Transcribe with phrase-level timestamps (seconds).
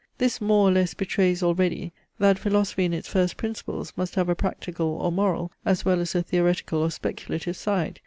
[0.17, 4.35] This more or less betrays already, that philosophy in its first principles must have a
[4.35, 7.99] practical or moral, as well as a theoretical or speculative side.